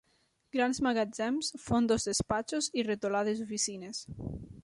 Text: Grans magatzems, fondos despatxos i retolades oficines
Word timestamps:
Grans 0.55 0.79
magatzems, 0.87 1.51
fondos 1.65 2.09
despatxos 2.09 2.71
i 2.83 2.87
retolades 2.89 3.45
oficines 3.47 4.01